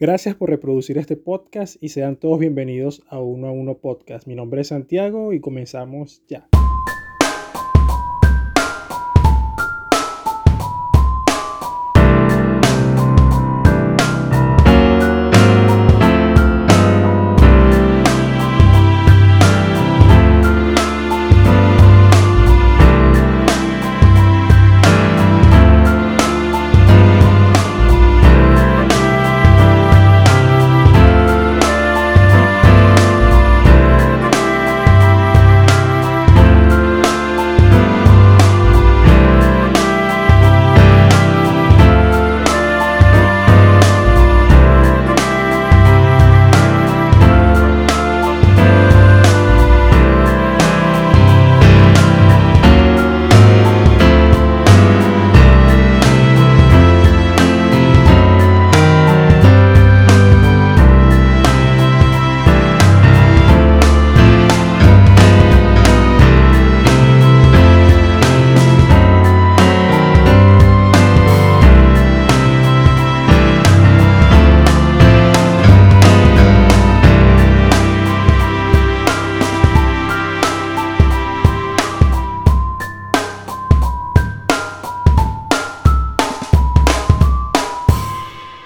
Gracias 0.00 0.34
por 0.34 0.50
reproducir 0.50 0.98
este 0.98 1.16
podcast 1.16 1.76
y 1.80 1.90
sean 1.90 2.16
todos 2.16 2.40
bienvenidos 2.40 3.02
a 3.08 3.20
Uno 3.20 3.46
a 3.46 3.52
Uno 3.52 3.74
Podcast. 3.74 4.26
Mi 4.26 4.34
nombre 4.34 4.62
es 4.62 4.68
Santiago 4.68 5.32
y 5.32 5.40
comenzamos 5.40 6.22
ya. 6.28 6.48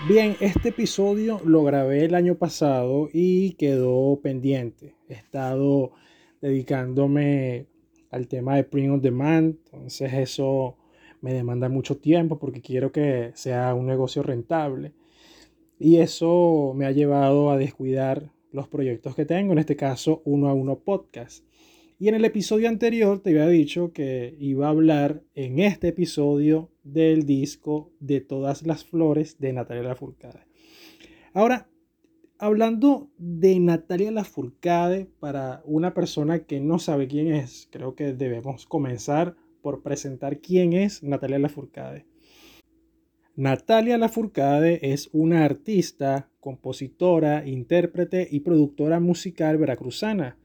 Bien, 0.08 0.36
este 0.40 0.70
episodio 0.70 1.38
lo 1.44 1.62
grabé 1.64 2.06
el 2.06 2.14
año 2.14 2.36
pasado 2.36 3.10
y 3.12 3.52
quedó 3.58 4.18
pendiente. 4.22 4.94
He 5.06 5.12
estado 5.12 5.90
dedicándome 6.40 7.66
al 8.10 8.26
tema 8.26 8.56
de 8.56 8.64
print 8.64 8.90
on 8.90 9.02
demand, 9.02 9.56
entonces 9.66 10.10
eso 10.14 10.78
me 11.20 11.34
demanda 11.34 11.68
mucho 11.68 11.98
tiempo 11.98 12.38
porque 12.38 12.62
quiero 12.62 12.90
que 12.90 13.32
sea 13.34 13.74
un 13.74 13.84
negocio 13.84 14.22
rentable. 14.22 14.94
Y 15.78 15.98
eso 15.98 16.72
me 16.74 16.86
ha 16.86 16.90
llevado 16.90 17.50
a 17.50 17.58
descuidar 17.58 18.32
los 18.50 18.66
proyectos 18.66 19.14
que 19.14 19.26
tengo, 19.26 19.52
en 19.52 19.58
este 19.58 19.76
caso 19.76 20.22
uno 20.24 20.48
a 20.48 20.54
uno 20.54 20.78
podcast. 20.78 21.44
Y 22.00 22.06
en 22.06 22.14
el 22.14 22.24
episodio 22.24 22.68
anterior 22.68 23.18
te 23.18 23.30
había 23.30 23.48
dicho 23.48 23.92
que 23.92 24.36
iba 24.38 24.68
a 24.68 24.70
hablar 24.70 25.24
en 25.34 25.58
este 25.58 25.88
episodio 25.88 26.70
del 26.84 27.26
disco 27.26 27.90
de 27.98 28.20
todas 28.20 28.64
las 28.64 28.84
flores 28.84 29.40
de 29.40 29.52
Natalia 29.52 29.82
Lafourcade. 29.82 30.46
Ahora, 31.34 31.68
hablando 32.38 33.10
de 33.18 33.58
Natalia 33.58 34.12
Lafourcade, 34.12 35.06
para 35.18 35.60
una 35.64 35.92
persona 35.92 36.44
que 36.44 36.60
no 36.60 36.78
sabe 36.78 37.08
quién 37.08 37.34
es, 37.34 37.68
creo 37.72 37.96
que 37.96 38.12
debemos 38.12 38.64
comenzar 38.66 39.34
por 39.60 39.82
presentar 39.82 40.38
quién 40.38 40.74
es 40.74 41.02
Natalia 41.02 41.40
Lafourcade. 41.40 42.06
Natalia 43.34 43.98
Lafourcade 43.98 44.92
es 44.92 45.10
una 45.12 45.44
artista, 45.44 46.30
compositora, 46.38 47.44
intérprete 47.44 48.28
y 48.30 48.38
productora 48.38 49.00
musical 49.00 49.58
veracruzana 49.58 50.38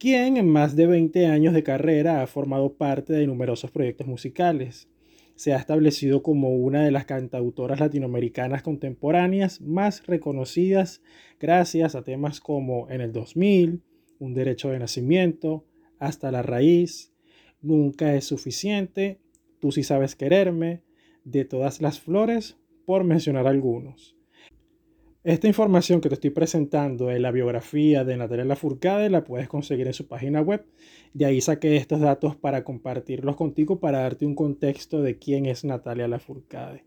quien 0.00 0.38
en 0.38 0.48
más 0.48 0.76
de 0.76 0.86
20 0.86 1.26
años 1.26 1.52
de 1.52 1.62
carrera 1.62 2.22
ha 2.22 2.26
formado 2.26 2.72
parte 2.72 3.12
de 3.12 3.26
numerosos 3.26 3.70
proyectos 3.70 4.06
musicales. 4.06 4.88
Se 5.34 5.52
ha 5.52 5.58
establecido 5.58 6.22
como 6.22 6.56
una 6.56 6.82
de 6.82 6.90
las 6.90 7.04
cantautoras 7.04 7.80
latinoamericanas 7.80 8.62
contemporáneas 8.62 9.60
más 9.60 10.06
reconocidas 10.06 11.02
gracias 11.38 11.94
a 11.94 12.02
temas 12.02 12.40
como 12.40 12.88
En 12.88 13.02
el 13.02 13.12
2000, 13.12 13.82
Un 14.18 14.32
derecho 14.32 14.70
de 14.70 14.78
nacimiento, 14.78 15.66
Hasta 15.98 16.30
la 16.30 16.40
raíz, 16.40 17.12
Nunca 17.60 18.14
es 18.14 18.24
suficiente, 18.24 19.20
Tú 19.58 19.70
sí 19.70 19.82
sabes 19.82 20.16
quererme, 20.16 20.80
De 21.24 21.44
todas 21.44 21.82
las 21.82 22.00
flores, 22.00 22.56
por 22.86 23.04
mencionar 23.04 23.46
algunos. 23.46 24.16
Esta 25.22 25.48
información 25.48 26.00
que 26.00 26.08
te 26.08 26.14
estoy 26.14 26.30
presentando 26.30 27.08
de 27.08 27.20
la 27.20 27.30
biografía 27.30 28.04
de 28.04 28.16
Natalia 28.16 28.46
Lafourcade 28.46 29.10
la 29.10 29.22
puedes 29.22 29.50
conseguir 29.50 29.86
en 29.86 29.92
su 29.92 30.08
página 30.08 30.40
web. 30.40 30.64
De 31.12 31.26
ahí 31.26 31.42
saqué 31.42 31.76
estos 31.76 32.00
datos 32.00 32.36
para 32.36 32.64
compartirlos 32.64 33.36
contigo 33.36 33.80
para 33.80 33.98
darte 33.98 34.24
un 34.24 34.34
contexto 34.34 35.02
de 35.02 35.18
quién 35.18 35.44
es 35.44 35.62
Natalia 35.62 36.08
Lafourcade. 36.08 36.86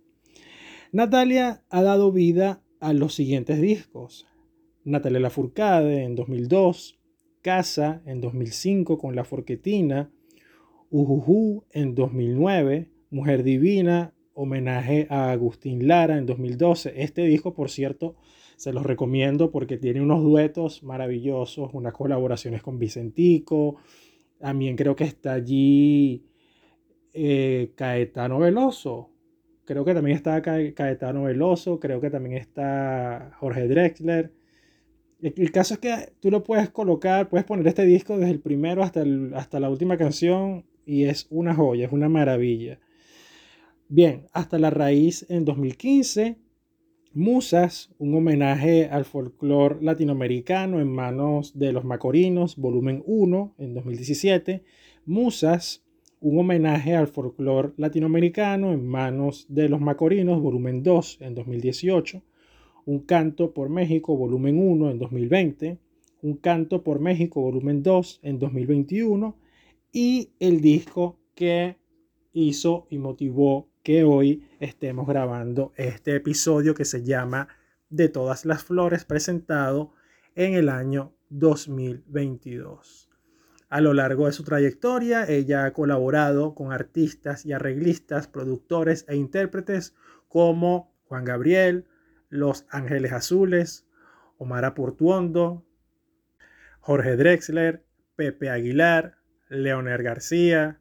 Natalia 0.92 1.64
ha 1.70 1.84
dado 1.84 2.12
vida 2.12 2.64
a 2.80 2.94
los 2.94 3.14
siguientes 3.14 3.62
discos. 3.62 4.26
Natalia 4.84 5.20
Lafourcade 5.20 6.04
en 6.04 6.16
2002, 6.16 7.00
Casa 7.44 8.02
en 8.08 8.20
2005 8.20 8.98
con 8.98 9.16
La 9.16 9.26
Forquetina, 9.26 10.12
Ujuju 10.90 11.66
en 11.70 11.94
2009, 11.94 12.90
Mujer 13.12 13.44
Divina 13.44 14.16
homenaje 14.34 15.08
a 15.10 15.32
Agustín 15.32 15.88
Lara 15.88 16.18
en 16.18 16.26
2012. 16.26 16.94
Este 16.98 17.24
disco, 17.24 17.54
por 17.54 17.70
cierto, 17.70 18.16
se 18.56 18.74
los 18.74 18.86
recomiendo 18.86 19.52
porque 19.52 19.78
tiene 19.78 20.02
unos 20.02 20.24
duetos 20.24 20.84
maravillosos, 20.84 21.72
unas 21.74 21.94
colaboraciones 21.94 22.62
con 22.62 22.80
Vicentico. 22.80 23.78
También 24.40 24.76
creo 24.76 24.96
que 24.96 25.04
está 25.06 25.34
allí 25.34 26.26
eh, 27.14 27.72
Caetano 27.76 28.40
Veloso. 28.40 29.10
Creo 29.66 29.86
que 29.86 29.94
también 29.94 30.18
está 30.18 30.42
Caetano 30.42 31.24
Veloso. 31.24 31.80
Creo 31.80 32.02
que 32.02 32.10
también 32.10 32.38
está 32.38 33.32
Jorge 33.40 33.68
Drexler. 33.68 34.32
El, 35.22 35.52
caso 35.52 35.76
es 35.76 35.80
que 35.80 36.14
tú 36.20 36.30
lo 36.30 36.44
puedes 36.44 36.70
colocar, 36.70 37.30
puedes 37.30 37.46
poner 37.46 37.66
este 37.68 37.86
disco 37.86 38.18
desde 38.18 38.32
el 38.32 38.42
primero 38.42 38.84
hasta, 38.84 39.06
hasta 39.36 39.62
la 39.62 39.70
última 39.70 39.98
canción 39.98 40.66
y 40.86 41.06
es 41.06 41.28
una 41.30 41.56
joya, 41.56 41.86
es 41.86 41.94
una 41.94 42.10
maravilla. 42.10 42.80
Bien, 43.96 44.26
hasta 44.34 44.58
la 44.58 44.72
raíz 44.72 45.24
en 45.30 45.46
2015, 45.46 46.40
Musas, 47.14 47.94
un 48.00 48.16
homenaje 48.16 48.90
al 48.90 49.06
folclore 49.06 49.84
latinoamericano 49.84 50.80
en 50.80 50.88
manos 50.88 51.60
de 51.60 51.72
los 51.74 51.86
Macorinos, 51.86 52.58
volumen 52.58 53.04
1 53.06 53.54
en 53.60 53.76
2017. 53.76 54.64
Musas, 55.06 55.86
un 56.22 56.40
homenaje 56.40 56.96
al 56.96 57.06
folclore 57.06 57.74
latinoamericano 57.78 58.74
en 58.74 58.84
manos 58.84 59.46
de 59.48 59.70
los 59.70 59.80
Macorinos, 59.80 60.42
volumen 60.42 60.82
2 60.82 61.20
en 61.22 61.36
2018. 61.36 62.24
Un 62.88 63.00
canto 63.02 63.54
por 63.54 63.70
México, 63.70 64.18
volumen 64.18 64.58
1 64.58 64.90
en 64.90 64.98
2020. 64.98 65.78
Un 66.24 66.38
canto 66.38 66.82
por 66.82 67.00
México, 67.00 67.42
volumen 67.42 67.84
2 67.84 68.22
en 68.24 68.40
2021. 68.40 69.38
Y 69.92 70.32
el 70.40 70.62
disco 70.62 71.20
que 71.36 71.78
hizo 72.34 72.88
y 72.90 72.98
motivó 72.98 73.68
que 73.84 74.06
hoy 74.06 74.50
estemos 74.62 75.06
grabando 75.06 75.74
este 75.76 76.16
episodio 76.16 76.74
que 76.74 76.86
se 76.86 77.04
llama 77.04 77.50
De 77.90 78.08
todas 78.08 78.46
las 78.46 78.64
flores 78.64 79.04
presentado 79.04 79.94
en 80.36 80.54
el 80.54 80.70
año 80.70 81.14
2022. 81.30 83.10
A 83.70 83.82
lo 83.82 83.94
largo 83.94 84.28
de 84.28 84.32
su 84.32 84.44
trayectoria, 84.44 85.26
ella 85.26 85.66
ha 85.66 85.74
colaborado 85.74 86.56
con 86.56 86.72
artistas 86.72 87.46
y 87.46 87.52
arreglistas, 87.52 88.28
productores 88.28 89.06
e 89.10 89.18
intérpretes 89.18 89.96
como 90.30 90.96
Juan 91.08 91.26
Gabriel, 91.26 91.86
Los 92.30 92.66
Ángeles 92.70 93.12
Azules, 93.12 93.86
Omar 94.38 94.74
Portuondo, 94.76 95.66
Jorge 96.80 97.18
Drexler, 97.18 97.86
Pepe 98.16 98.50
Aguilar, 98.50 99.18
Leonel 99.50 100.04
García, 100.04 100.80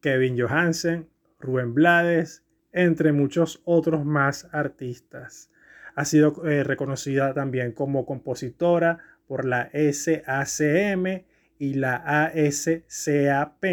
Kevin 0.00 0.40
Johansen, 0.40 1.11
Rubén 1.42 1.74
Blades, 1.74 2.42
entre 2.72 3.12
muchos 3.12 3.60
otros 3.64 4.04
más 4.04 4.48
artistas. 4.52 5.50
Ha 5.94 6.04
sido 6.06 6.46
eh, 6.48 6.64
reconocida 6.64 7.34
también 7.34 7.72
como 7.72 8.06
compositora 8.06 8.98
por 9.26 9.44
la 9.44 9.70
SACM 9.72 11.24
y 11.58 11.74
la 11.74 11.96
ASCAP 11.96 13.64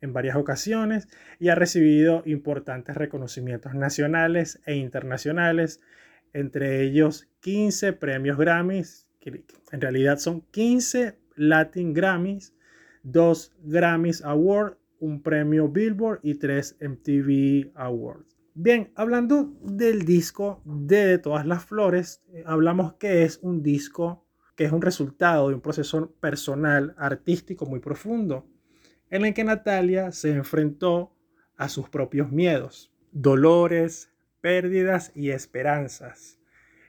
en 0.00 0.12
varias 0.12 0.36
ocasiones 0.36 1.08
y 1.38 1.48
ha 1.48 1.54
recibido 1.54 2.22
importantes 2.24 2.96
reconocimientos 2.96 3.74
nacionales 3.74 4.60
e 4.64 4.76
internacionales 4.76 5.80
entre 6.32 6.82
ellos 6.82 7.28
15 7.40 7.94
premios 7.94 8.36
Grammys, 8.36 9.08
que 9.20 9.44
en 9.72 9.80
realidad 9.80 10.18
son 10.18 10.42
15 10.50 11.18
Latin 11.34 11.94
Grammys, 11.94 12.54
2 13.04 13.54
Grammys 13.62 14.22
Awards, 14.22 14.76
un 15.00 15.22
premio 15.22 15.68
Billboard 15.68 16.20
y 16.22 16.34
3 16.34 16.78
MTV 16.80 17.72
Awards. 17.74 18.36
Bien, 18.54 18.90
hablando 18.94 19.52
del 19.62 20.04
disco 20.04 20.62
de 20.64 21.18
Todas 21.18 21.46
las 21.46 21.64
Flores, 21.64 22.22
eh, 22.32 22.42
hablamos 22.46 22.94
que 22.94 23.22
es 23.24 23.38
un 23.42 23.62
disco 23.62 24.26
que 24.56 24.64
es 24.64 24.72
un 24.72 24.80
resultado 24.80 25.48
de 25.48 25.54
un 25.54 25.60
proceso 25.60 26.10
personal, 26.18 26.94
artístico 26.96 27.66
muy 27.66 27.80
profundo, 27.80 28.48
en 29.10 29.26
el 29.26 29.34
que 29.34 29.44
Natalia 29.44 30.10
se 30.12 30.32
enfrentó 30.32 31.14
a 31.56 31.68
sus 31.68 31.88
propios 31.90 32.32
miedos, 32.32 32.92
dolores, 33.12 34.10
pérdidas 34.40 35.12
y 35.14 35.30
esperanzas, 35.30 36.38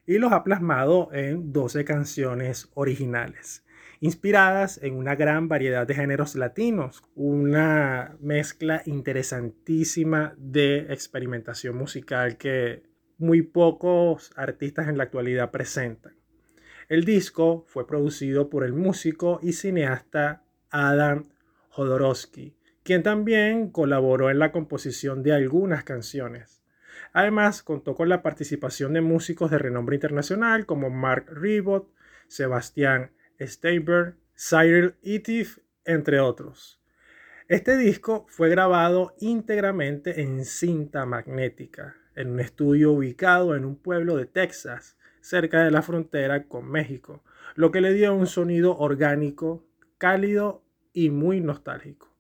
y 0.06 0.18
los 0.18 0.32
ha 0.32 0.46
plasmado 0.46 1.10
en 1.12 1.52
12 1.52 1.84
canciones 1.84 2.70
originales, 2.74 3.66
inspiradas 4.00 4.80
en 4.84 4.96
una 4.96 5.16
gran 5.16 5.48
variedad 5.48 5.88
de 5.88 5.96
géneros 5.96 6.36
latinos, 6.36 7.04
una 7.16 8.16
mezcla 8.20 8.82
interesantísima 8.86 10.36
de 10.38 10.88
experimentación 10.90 11.76
musical 11.76 12.38
que 12.38 12.84
muy 13.18 13.42
pocos 13.42 14.32
artistas 14.36 14.88
en 14.88 14.98
la 14.98 15.04
actualidad 15.04 15.52
presentan. 15.52 16.14
El 16.88 17.04
disco 17.04 17.66
fue 17.68 17.88
producido 17.88 18.50
por 18.50 18.64
el 18.64 18.74
músico 18.74 19.40
y 19.42 19.54
cineasta 19.54 20.44
Adam 20.70 21.26
Jodorowsky, 21.70 22.56
quien 22.84 23.04
también 23.04 23.72
colaboró 23.72 24.30
en 24.30 24.40
la 24.40 24.52
composición 24.52 25.24
de 25.24 25.34
algunas 25.34 25.84
canciones. 25.84 26.64
Además, 27.14 27.64
contó 27.64 27.96
con 27.96 28.10
la 28.10 28.22
participación 28.22 28.94
de 28.94 29.02
músicos 29.02 29.52
de 29.52 29.58
renombre 29.58 29.96
internacional 29.96 30.66
como 30.66 30.90
Mark 30.90 31.26
Ribot, 31.30 31.92
Sebastián 32.28 33.12
Steinberg, 33.40 34.16
Cyril 34.36 34.96
Etif, 35.04 35.60
entre 35.86 36.20
otros. 36.20 36.82
Este 37.48 37.78
disco 37.78 38.26
fue 38.30 38.50
grabado 38.50 39.16
íntegramente 39.20 40.22
en 40.22 40.44
cinta 40.44 41.06
magnética, 41.06 41.96
en 42.16 42.32
un 42.32 42.40
estudio 42.40 42.92
ubicado 42.92 43.56
en 43.56 43.64
un 43.64 43.78
pueblo 43.78 44.18
de 44.18 44.26
Texas, 44.26 44.98
cerca 45.22 45.64
de 45.64 45.72
la 45.72 45.82
frontera 45.82 46.44
con 46.44 46.70
México, 46.70 47.24
lo 47.56 47.72
que 47.72 47.82
le 47.82 47.94
dio 47.94 48.14
un 48.14 48.28
sonido 48.28 48.78
orgánico, 48.78 49.66
cálido 49.98 50.64
y 50.94 51.10
muy 51.10 51.42
nostálgico. 51.42 52.14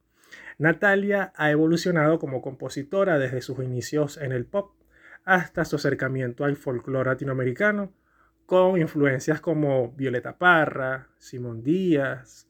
Natalia 0.57 1.33
ha 1.35 1.51
evolucionado 1.51 2.19
como 2.19 2.41
compositora 2.41 3.19
desde 3.19 3.41
sus 3.41 3.59
inicios 3.59 4.17
en 4.17 4.31
el 4.31 4.45
pop 4.45 4.71
hasta 5.23 5.65
su 5.65 5.75
acercamiento 5.75 6.45
al 6.45 6.55
folclore 6.55 7.09
latinoamericano, 7.09 7.91
con 8.47 8.79
influencias 8.79 9.41
como 9.41 9.91
Violeta 9.91 10.37
Parra, 10.37 11.09
Simón 11.19 11.63
Díaz, 11.63 12.47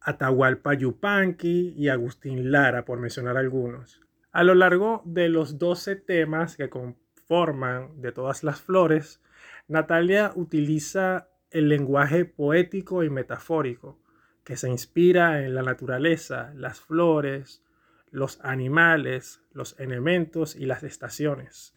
Atahualpa 0.00 0.74
Yupanqui 0.74 1.72
y 1.76 1.88
Agustín 1.88 2.50
Lara, 2.50 2.84
por 2.84 2.98
mencionar 2.98 3.36
algunos. 3.36 4.00
A 4.32 4.42
lo 4.42 4.56
largo 4.56 5.02
de 5.06 5.28
los 5.28 5.56
12 5.58 5.94
temas 5.94 6.56
que 6.56 6.68
conforman 6.68 8.02
de 8.02 8.10
todas 8.10 8.42
las 8.42 8.60
flores, 8.60 9.22
Natalia 9.68 10.32
utiliza 10.34 11.28
el 11.52 11.68
lenguaje 11.68 12.24
poético 12.24 13.04
y 13.04 13.10
metafórico, 13.10 14.00
que 14.42 14.56
se 14.56 14.68
inspira 14.68 15.44
en 15.44 15.54
la 15.54 15.62
naturaleza, 15.62 16.52
las 16.56 16.80
flores, 16.80 17.62
los 18.10 18.40
animales, 18.42 19.42
los 19.52 19.78
elementos 19.78 20.56
y 20.56 20.66
las 20.66 20.82
estaciones. 20.82 21.72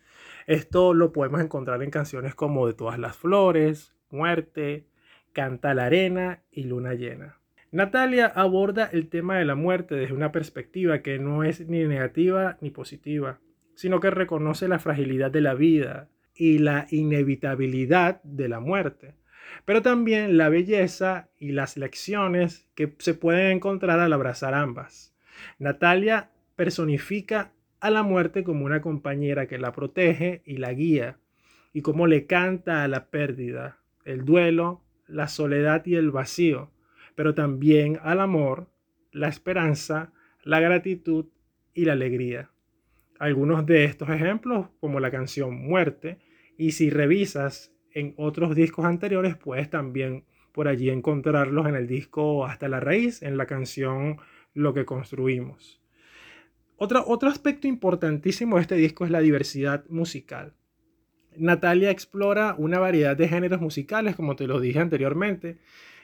Esto 0.47 0.93
lo 0.93 1.11
podemos 1.11 1.41
encontrar 1.41 1.81
en 1.83 1.89
canciones 1.89 2.35
como 2.35 2.67
De 2.67 2.73
todas 2.73 2.99
las 2.99 3.15
flores, 3.15 3.95
Muerte, 4.09 4.85
Canta 5.31 5.73
la 5.73 5.85
arena 5.85 6.43
y 6.51 6.65
Luna 6.65 6.93
llena. 6.93 7.39
Natalia 7.71 8.27
aborda 8.27 8.87
el 8.91 9.09
tema 9.09 9.37
de 9.39 9.45
la 9.45 9.55
muerte 9.55 9.95
desde 9.95 10.13
una 10.13 10.31
perspectiva 10.31 11.01
que 11.01 11.17
no 11.17 11.43
es 11.43 11.67
ni 11.67 11.83
negativa 11.85 12.57
ni 12.61 12.69
positiva, 12.69 13.39
sino 13.73 13.99
que 13.99 14.11
reconoce 14.11 14.67
la 14.67 14.77
fragilidad 14.77 15.31
de 15.31 15.41
la 15.41 15.55
vida, 15.55 16.07
y 16.35 16.59
la 16.59 16.87
inevitabilidad 16.89 18.21
de 18.23 18.47
la 18.47 18.59
muerte, 18.59 19.15
pero 19.65 19.81
también 19.81 20.37
la 20.37 20.49
belleza 20.49 21.29
y 21.37 21.51
las 21.51 21.77
lecciones 21.77 22.67
que 22.75 22.95
se 22.99 23.13
pueden 23.13 23.51
encontrar 23.51 23.99
al 23.99 24.13
abrazar 24.13 24.53
ambas. 24.53 25.15
Natalia 25.59 26.31
personifica 26.55 27.51
a 27.83 27.91
la 27.91 28.03
muerte 28.03 28.43
como 28.43 28.65
una 28.65 28.81
compañera 28.81 29.47
que 29.47 29.57
la 29.57 29.71
protege 29.71 30.41
y 30.45 30.57
la 30.57 30.73
guía, 30.73 31.19
y 31.73 31.81
como 31.81 32.07
le 32.07 32.25
canta 32.25 32.83
a 32.83 32.87
la 32.87 33.09
pérdida, 33.09 33.79
el 34.05 34.25
duelo, 34.25 34.81
la 35.07 35.27
soledad 35.27 35.85
y 35.85 35.95
el 35.95 36.11
vacío, 36.11 36.71
pero 37.15 37.33
también 37.35 37.99
al 38.01 38.19
amor, 38.19 38.67
la 39.11 39.27
esperanza, 39.27 40.11
la 40.43 40.59
gratitud 40.59 41.27
y 41.73 41.85
la 41.85 41.93
alegría 41.93 42.49
algunos 43.23 43.65
de 43.65 43.85
estos 43.85 44.09
ejemplos, 44.09 44.67
como 44.81 44.99
la 44.99 45.11
canción 45.11 45.55
Muerte, 45.55 46.19
y 46.57 46.71
si 46.71 46.89
revisas 46.89 47.73
en 47.93 48.13
otros 48.17 48.53
discos 48.53 48.85
anteriores, 48.85 49.37
puedes 49.37 49.69
también 49.69 50.25
por 50.51 50.67
allí 50.67 50.89
encontrarlos 50.89 51.67
en 51.67 51.75
el 51.75 51.87
disco 51.87 52.45
Hasta 52.45 52.67
la 52.67 52.81
Raíz, 52.81 53.21
en 53.21 53.37
la 53.37 53.45
canción 53.45 54.17
Lo 54.53 54.73
que 54.73 54.85
construimos. 54.85 55.82
Otro, 56.77 57.03
otro 57.07 57.29
aspecto 57.29 57.67
importantísimo 57.67 58.55
de 58.55 58.63
este 58.63 58.75
disco 58.75 59.05
es 59.05 59.11
la 59.11 59.19
diversidad 59.19 59.85
musical. 59.89 60.53
Natalia 61.37 61.91
explora 61.91 62.55
una 62.57 62.79
variedad 62.79 63.17
de 63.17 63.27
géneros 63.27 63.61
musicales, 63.61 64.15
como 64.15 64.35
te 64.35 64.47
lo 64.47 64.59
dije 64.59 64.79
anteriormente, 64.79 65.57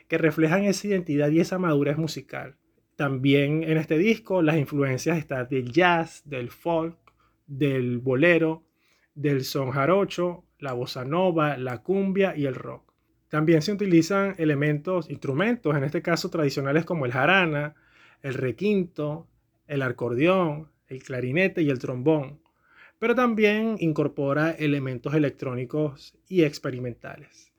que 0.08 0.18
reflejan 0.18 0.66
esa 0.66 0.88
identidad 0.88 1.30
y 1.30 1.40
esa 1.40 1.60
madurez 1.60 1.98
musical. 1.98 2.58
También 2.96 3.64
en 3.64 3.78
este 3.78 3.98
disco 3.98 4.42
las 4.42 4.58
influencias 4.58 5.18
están 5.18 5.48
del 5.48 5.72
jazz, 5.72 6.24
del 6.26 6.50
folk, 6.50 6.98
del 7.48 8.00
bolero, 8.00 8.66
del 9.16 9.46
son 9.46 9.72
jarocho, 9.72 10.44
la 10.58 10.74
bossa 10.74 11.06
nova, 11.06 11.58
la 11.58 11.82
cumbia 11.82 12.36
y 12.36 12.46
el 12.46 12.56
rock. 12.56 12.94
También 13.30 13.62
se 13.62 13.72
utilizan 13.72 14.36
elementos, 14.38 15.10
instrumentos, 15.10 15.78
en 15.78 15.84
este 15.84 16.02
caso 16.02 16.30
tradicionales 16.30 16.84
como 16.84 17.06
el 17.06 17.14
jarana, 17.14 17.76
el 18.22 18.34
requinto, 18.34 19.29
el 19.70 19.84
acordeón, 19.84 20.68
el 20.88 21.02
clarinete 21.04 21.62
y 21.62 21.70
el 21.70 21.80
trombón, 21.80 22.42
pero 22.98 23.16
también 23.16 23.78
incorpora 23.80 24.52
elementos 24.52 25.14
electrónicos 25.14 26.18
y 26.28 26.44
experimentales. 26.44 27.54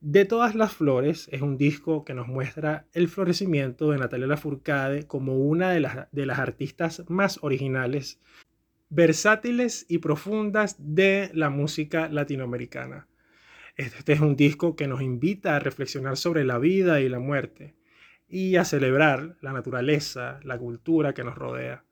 De 0.00 0.24
todas 0.24 0.54
las 0.54 0.72
flores 0.72 1.28
es 1.30 1.42
un 1.42 1.58
disco 1.58 2.06
que 2.06 2.14
nos 2.14 2.26
muestra 2.26 2.86
el 2.94 3.08
florecimiento 3.08 3.90
de 3.90 3.98
Natalia 3.98 4.28
Lafourcade 4.28 5.06
como 5.06 5.36
una 5.36 5.72
de 5.72 5.80
las, 5.80 6.10
de 6.10 6.24
las 6.24 6.38
artistas 6.38 7.04
más 7.08 7.38
originales 7.42 8.18
versátiles 8.88 9.84
y 9.88 9.98
profundas 9.98 10.76
de 10.78 11.30
la 11.34 11.50
música 11.50 12.08
latinoamericana. 12.08 13.08
Este 13.76 14.14
es 14.14 14.20
un 14.20 14.36
disco 14.36 14.76
que 14.76 14.88
nos 14.88 15.02
invita 15.02 15.56
a 15.56 15.60
reflexionar 15.60 16.16
sobre 16.16 16.44
la 16.44 16.58
vida 16.58 17.00
y 17.00 17.08
la 17.08 17.18
muerte 17.18 17.74
y 18.30 18.56
a 18.56 18.64
celebrar 18.64 19.36
la 19.40 19.52
naturaleza, 19.52 20.40
la 20.44 20.56
cultura 20.56 21.12
que 21.12 21.24
nos 21.24 21.34
rodea. 21.34 21.84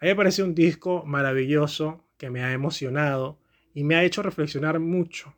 A 0.00 0.04
mí 0.04 0.08
me 0.08 0.16
parece 0.16 0.42
un 0.42 0.54
disco 0.54 1.04
maravilloso 1.04 2.04
que 2.16 2.30
me 2.30 2.42
ha 2.42 2.52
emocionado 2.52 3.38
y 3.74 3.84
me 3.84 3.94
ha 3.96 4.04
hecho 4.04 4.22
reflexionar 4.22 4.80
mucho. 4.80 5.34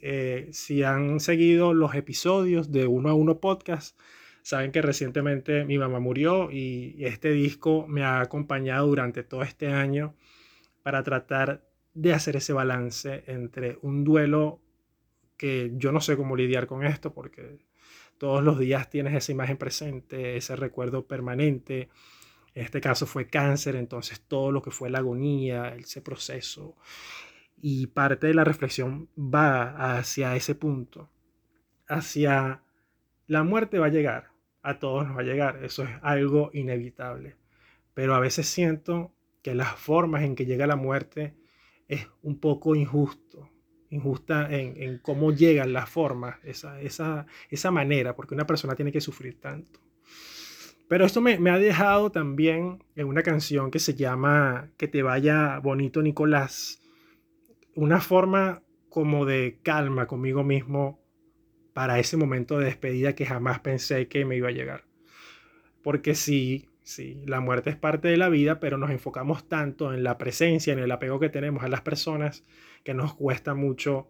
Eh, 0.00 0.48
si 0.52 0.82
han 0.82 1.20
seguido 1.20 1.74
los 1.74 1.94
episodios 1.94 2.72
de 2.72 2.86
Uno 2.86 3.10
a 3.10 3.14
Uno 3.14 3.38
Podcast, 3.38 3.96
Saben 4.46 4.70
que 4.70 4.80
recientemente 4.80 5.64
mi 5.64 5.76
mamá 5.76 5.98
murió 5.98 6.52
y 6.52 6.94
este 7.04 7.32
disco 7.32 7.84
me 7.88 8.04
ha 8.04 8.20
acompañado 8.20 8.86
durante 8.86 9.24
todo 9.24 9.42
este 9.42 9.66
año 9.66 10.14
para 10.84 11.02
tratar 11.02 11.64
de 11.94 12.14
hacer 12.14 12.36
ese 12.36 12.52
balance 12.52 13.24
entre 13.26 13.76
un 13.82 14.04
duelo 14.04 14.60
que 15.36 15.72
yo 15.74 15.92
no 15.92 16.00
sé 16.00 16.16
cómo 16.16 16.36
lidiar 16.36 16.66
con 16.66 16.84
esto 16.84 17.12
porque 17.12 17.58
todos 18.18 18.42
los 18.42 18.58
días 18.58 18.88
tienes 18.88 19.14
esa 19.14 19.32
imagen 19.32 19.56
presente, 19.56 20.36
ese 20.36 20.56
recuerdo 20.56 21.06
permanente. 21.06 21.88
En 22.54 22.64
este 22.64 22.80
caso 22.80 23.06
fue 23.06 23.28
cáncer, 23.28 23.76
entonces 23.76 24.20
todo 24.20 24.50
lo 24.50 24.62
que 24.62 24.70
fue 24.70 24.88
la 24.88 24.98
agonía, 24.98 25.74
ese 25.76 26.00
proceso. 26.00 26.76
Y 27.60 27.88
parte 27.88 28.26
de 28.26 28.34
la 28.34 28.44
reflexión 28.44 29.08
va 29.16 29.98
hacia 29.98 30.36
ese 30.36 30.54
punto, 30.54 31.10
hacia 31.86 32.62
la 33.26 33.42
muerte 33.42 33.78
va 33.78 33.86
a 33.86 33.90
llegar, 33.90 34.30
a 34.62 34.78
todos 34.78 35.06
nos 35.06 35.16
va 35.16 35.20
a 35.20 35.24
llegar, 35.24 35.64
eso 35.64 35.84
es 35.84 35.90
algo 36.02 36.50
inevitable. 36.52 37.36
Pero 37.94 38.14
a 38.14 38.20
veces 38.20 38.46
siento 38.46 39.12
que 39.42 39.54
las 39.54 39.74
formas 39.74 40.22
en 40.22 40.34
que 40.34 40.46
llega 40.46 40.66
la 40.66 40.76
muerte 40.76 41.34
es 41.88 42.06
un 42.22 42.40
poco 42.40 42.74
injusto, 42.74 43.50
injusta 43.90 44.48
en, 44.50 44.98
cómo 44.98 45.32
llegan 45.32 45.72
las 45.72 45.88
formas, 45.88 46.36
esa, 46.44 46.80
esa, 46.80 47.26
esa, 47.50 47.70
manera, 47.70 48.14
porque 48.16 48.34
una 48.34 48.46
persona 48.46 48.74
tiene 48.74 48.92
que 48.92 49.00
sufrir 49.00 49.40
tanto. 49.40 49.80
Pero 50.88 51.04
esto 51.04 51.20
me, 51.20 51.38
me 51.38 51.50
ha 51.50 51.58
dejado 51.58 52.10
también 52.10 52.84
en 52.94 53.08
una 53.08 53.22
canción 53.22 53.70
que 53.70 53.78
se 53.78 53.94
llama 53.94 54.70
Que 54.76 54.88
te 54.88 55.02
vaya 55.02 55.58
bonito 55.58 56.02
Nicolás, 56.02 56.80
una 57.74 58.00
forma 58.00 58.62
como 58.88 59.26
de 59.26 59.58
calma 59.62 60.06
conmigo 60.06 60.42
mismo 60.44 61.06
para 61.76 61.98
ese 61.98 62.16
momento 62.16 62.58
de 62.58 62.64
despedida 62.64 63.14
que 63.14 63.26
jamás 63.26 63.60
pensé 63.60 64.08
que 64.08 64.24
me 64.24 64.36
iba 64.36 64.48
a 64.48 64.52
llegar. 64.52 64.84
Porque 65.82 66.14
sí, 66.14 66.70
sí, 66.82 67.22
la 67.26 67.40
muerte 67.40 67.68
es 67.68 67.76
parte 67.76 68.08
de 68.08 68.16
la 68.16 68.30
vida, 68.30 68.60
pero 68.60 68.78
nos 68.78 68.90
enfocamos 68.90 69.46
tanto 69.46 69.92
en 69.92 70.02
la 70.02 70.16
presencia, 70.16 70.72
en 70.72 70.78
el 70.78 70.90
apego 70.90 71.20
que 71.20 71.28
tenemos 71.28 71.62
a 71.64 71.68
las 71.68 71.82
personas, 71.82 72.44
que 72.86 72.94
nos 72.94 73.14
cuesta 73.14 73.56
mucho 73.56 74.06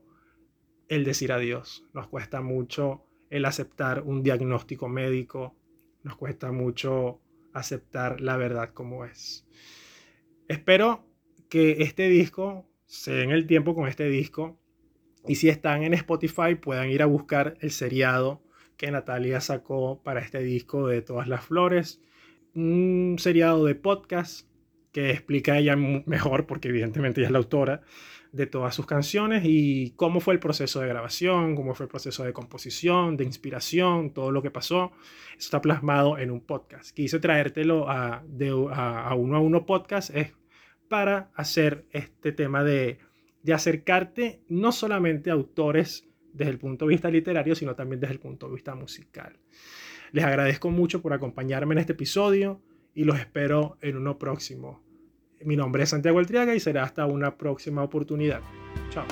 el 0.89 1.03
decir 1.05 1.33
adiós, 1.33 1.87
nos 1.95 2.09
cuesta 2.09 2.43
mucho 2.43 3.07
el 3.31 3.47
aceptar 3.47 4.03
un 4.03 4.23
diagnóstico 4.23 4.87
médico, 4.87 5.57
nos 6.03 6.15
cuesta 6.17 6.53
mucho 6.53 7.23
aceptar 7.55 8.21
la 8.21 8.37
verdad 8.37 8.75
como 8.75 9.07
es. 9.07 9.49
Espero 10.47 11.07
que 11.49 11.77
este 11.85 12.11
disco, 12.11 12.69
se 12.85 13.15
den 13.15 13.31
el 13.31 13.47
tiempo 13.47 13.75
con 13.75 13.89
este 13.89 14.11
disco, 14.11 14.61
y 15.27 15.37
si 15.37 15.49
están 15.49 15.83
en 15.83 15.95
Spotify 15.95 16.55
puedan 16.55 16.91
ir 16.91 17.01
a 17.01 17.07
buscar 17.07 17.57
el 17.63 17.71
seriado 17.71 18.43
que 18.77 18.91
Natalia 18.91 19.41
sacó 19.41 20.03
para 20.03 20.21
este 20.21 20.43
disco 20.43 20.87
de 20.87 21.01
Todas 21.01 21.29
las 21.29 21.47
Flores, 21.47 22.03
un 22.55 23.17
seriado 23.19 23.65
de 23.65 23.75
podcast 23.75 24.47
que 24.93 25.13
explica 25.13 25.59
ella 25.59 25.77
mejor, 25.77 26.47
porque 26.47 26.69
evidentemente 26.69 27.23
ella 27.23 27.29
es 27.29 27.33
la 27.33 27.39
autora, 27.39 27.83
de 28.37 28.47
todas 28.47 28.75
sus 28.75 28.85
canciones 28.85 29.43
y 29.47 29.95
cómo 29.97 30.21
fue 30.21 30.35
el 30.35 30.41
proceso 30.41 30.81
de 30.81 30.89
grabación, 30.89 31.57
cómo 31.57 31.75
fue 31.75 31.85
el 31.85 31.91
proceso 31.91 32.23
de 32.23 32.35
composición, 32.35 33.17
de 33.17 33.25
inspiración, 33.25 34.11
todo 34.13 34.31
lo 34.31 34.43
que 34.43 34.51
pasó. 34.51 34.93
Está 35.39 35.63
plasmado 35.63 36.19
en 36.19 36.31
un 36.31 36.43
podcast. 36.43 36.95
Quise 36.95 37.19
traértelo 37.19 37.89
a, 37.89 38.23
de, 38.27 38.51
a, 38.51 39.15
uno 39.15 39.37
a 39.37 39.41
uno 39.41 39.65
podcast 39.65 40.15
es 40.15 40.35
para 40.89 41.31
hacer 41.35 41.87
este 41.91 42.31
tema 42.31 42.63
de, 42.63 42.99
de 43.43 43.55
acercarte 43.55 44.43
no 44.49 44.71
solamente 44.71 45.31
a 45.31 45.33
autores 45.33 46.07
desde 46.35 46.53
el 46.53 46.59
punto 46.59 46.85
de 46.85 46.91
vista 46.91 47.11
literario, 47.11 47.55
sino 47.55 47.75
también 47.75 48.01
desde 48.01 48.13
el 48.13 48.21
punto 48.21 48.49
de 48.49 48.55
vista 48.55 48.75
musical. 48.75 49.39
Les 50.13 50.25
agradezco 50.25 50.71
mucho 50.71 51.01
por 51.01 51.15
acompañarme 51.15 51.73
en 51.73 51.79
este 51.79 51.93
episodio 51.95 52.61
y 52.95 53.05
los 53.05 53.19
espero 53.19 53.79
en 53.81 53.97
uno 53.97 54.19
próximo. 54.19 54.86
Mi 55.45 55.57
nombre 55.57 55.83
es 55.83 55.91
Santiago 55.91 56.19
Altriaga 56.19 56.55
y 56.55 56.61
será 56.61 56.85
hasta 56.85 57.07
una 57.07 57.37
próxima 57.37 57.83
oportunidad. 57.83 58.41
Chao. 58.91 59.05